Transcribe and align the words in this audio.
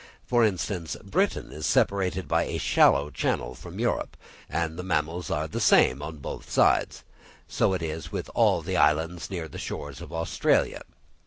For 0.25 0.43
instance, 0.43 0.97
Britain 1.03 1.51
is 1.51 1.67
separated 1.67 2.27
by 2.27 2.45
a 2.45 2.57
shallow 2.57 3.11
channel 3.11 3.53
from 3.53 3.77
Europe, 3.79 4.17
and 4.49 4.75
the 4.75 4.81
mammals 4.83 5.29
are 5.29 5.47
the 5.47 5.59
same 5.61 6.01
on 6.01 6.17
both 6.17 6.49
sides; 6.49 7.03
and 7.19 7.33
so 7.47 7.73
it 7.73 7.83
is 7.83 8.11
with 8.11 8.27
all 8.33 8.63
the 8.63 8.77
islands 8.77 9.29
near 9.29 9.47
the 9.47 9.59
shores 9.59 10.01
of 10.01 10.11
Australia. 10.11 10.81